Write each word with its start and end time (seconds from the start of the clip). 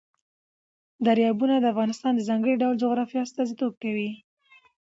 دریابونه 1.05 1.55
د 1.59 1.65
افغانستان 1.73 2.11
د 2.15 2.21
ځانګړي 2.29 2.53
ډول 2.61 2.75
جغرافیه 2.83 3.21
استازیتوب 3.23 3.73
کوي. 3.83 4.09